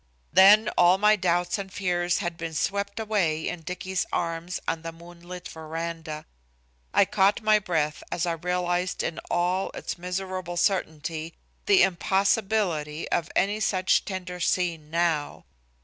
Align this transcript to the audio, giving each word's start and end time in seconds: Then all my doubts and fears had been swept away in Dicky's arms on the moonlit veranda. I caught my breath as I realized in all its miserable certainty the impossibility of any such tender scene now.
Then 0.33 0.67
all 0.79 0.97
my 0.97 1.15
doubts 1.15 1.59
and 1.59 1.71
fears 1.71 2.17
had 2.17 2.35
been 2.35 2.55
swept 2.55 2.99
away 2.99 3.47
in 3.47 3.61
Dicky's 3.61 4.07
arms 4.11 4.59
on 4.67 4.81
the 4.81 4.91
moonlit 4.91 5.47
veranda. 5.47 6.25
I 6.91 7.05
caught 7.05 7.43
my 7.43 7.59
breath 7.59 8.01
as 8.11 8.25
I 8.25 8.31
realized 8.31 9.03
in 9.03 9.19
all 9.29 9.69
its 9.75 9.99
miserable 9.99 10.57
certainty 10.57 11.35
the 11.67 11.83
impossibility 11.83 13.07
of 13.11 13.29
any 13.35 13.59
such 13.59 14.03
tender 14.03 14.39
scene 14.39 14.89
now. 14.89 15.45